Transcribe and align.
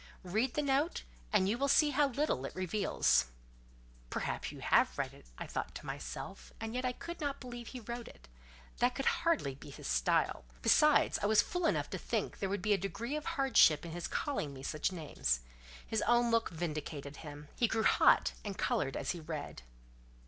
"Read 0.23 0.55
the 0.55 0.63
note, 0.63 1.03
and 1.31 1.47
you 1.47 1.59
will 1.59 1.67
see 1.67 1.91
how 1.91 2.07
little 2.07 2.43
it 2.43 2.55
reveals." 2.55 3.25
"Perhaps 4.09 4.51
you 4.51 4.57
have 4.59 4.97
read 4.97 5.13
it," 5.13 5.27
I 5.37 5.45
thought 5.45 5.75
to 5.75 5.85
myself; 5.85 6.51
and 6.59 6.73
yet 6.73 6.85
I 6.85 6.91
could 6.91 7.21
not 7.21 7.39
believe 7.39 7.67
he 7.67 7.81
wrote 7.81 8.07
it: 8.07 8.27
that 8.79 8.95
could 8.95 9.05
hardly 9.05 9.53
be 9.53 9.69
his 9.69 9.85
style: 9.85 10.43
besides, 10.63 11.19
I 11.21 11.27
was 11.27 11.43
fool 11.43 11.67
enough 11.67 11.91
to 11.91 11.99
think 11.99 12.39
there 12.39 12.49
would 12.49 12.63
be 12.63 12.73
a 12.73 12.79
degree 12.79 13.15
of 13.15 13.25
hardship 13.25 13.85
in 13.85 13.91
his 13.91 14.07
calling 14.07 14.55
me 14.55 14.63
such 14.63 14.91
names. 14.91 15.41
His 15.85 16.01
own 16.07 16.31
look 16.31 16.49
vindicated 16.49 17.17
him; 17.17 17.49
he 17.55 17.67
grew 17.67 17.83
hot, 17.83 18.33
and 18.43 18.57
coloured 18.57 18.97
as 18.97 19.11
he 19.11 19.19
read. 19.19 19.61